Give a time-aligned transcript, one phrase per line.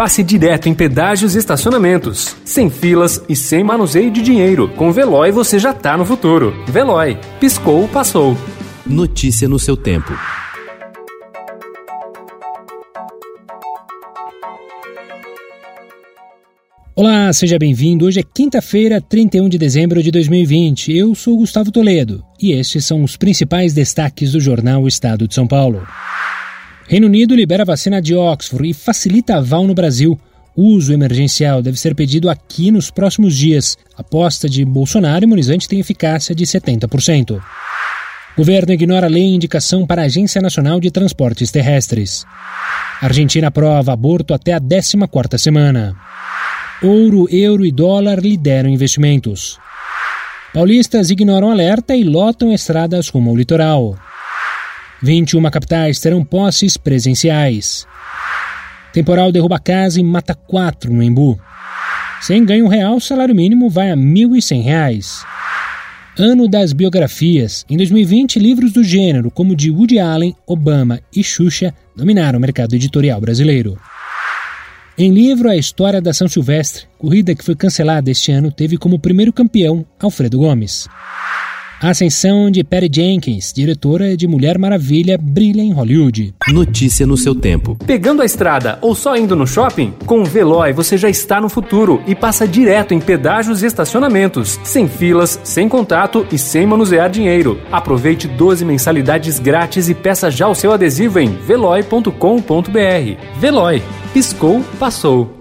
[0.00, 2.34] passe direto em pedágios e estacionamentos.
[2.42, 4.66] Sem filas e sem manuseio de dinheiro.
[4.70, 6.54] Com Veloy você já tá no futuro.
[6.66, 7.18] Veloy.
[7.38, 8.34] Piscou, passou.
[8.86, 10.10] Notícia no seu tempo.
[16.96, 18.06] Olá, seja bem-vindo.
[18.06, 20.96] Hoje é quinta-feira, 31 de dezembro de 2020.
[20.96, 25.46] Eu sou Gustavo Toledo e estes são os principais destaques do jornal Estado de São
[25.46, 25.86] Paulo.
[26.90, 30.18] Reino Unido libera a vacina de Oxford e facilita a val no Brasil.
[30.56, 33.78] Uso emergencial deve ser pedido aqui nos próximos dias.
[33.96, 37.40] Aposta de Bolsonaro, imunizante tem eficácia de 70%.
[38.36, 42.24] Governo ignora a lei e indicação para a Agência Nacional de Transportes Terrestres.
[43.00, 45.94] Argentina aprova aborto até a 14ª semana.
[46.82, 49.60] Ouro, euro e dólar lideram investimentos.
[50.52, 53.96] Paulistas ignoram alerta e lotam estradas rumo ao litoral.
[55.02, 57.86] 21 capitais terão posses presenciais.
[58.92, 61.40] Temporal derruba casa e mata quatro no Embu.
[62.20, 65.24] Sem ganho real, o salário mínimo vai a R$ 1.100.
[66.18, 67.64] Ano das biografias.
[67.70, 72.74] Em 2020, livros do gênero, como de Woody Allen, Obama e Xuxa, dominaram o mercado
[72.74, 73.78] editorial brasileiro.
[74.98, 78.98] Em livro, a história da São Silvestre, corrida que foi cancelada este ano, teve como
[78.98, 80.88] primeiro campeão Alfredo Gomes.
[81.82, 86.34] A ascensão de Patty Jenkins, diretora de Mulher Maravilha, brilha em Hollywood.
[86.52, 87.74] Notícia no seu tempo.
[87.86, 89.94] Pegando a estrada ou só indo no shopping?
[90.04, 94.60] Com o Veloy você já está no futuro e passa direto em pedágios e estacionamentos,
[94.62, 97.58] sem filas, sem contato e sem manusear dinheiro.
[97.72, 102.10] Aproveite 12 mensalidades grátis e peça já o seu adesivo em veloy.com.br.
[103.40, 103.82] Veloy.
[104.12, 105.39] Piscou, passou.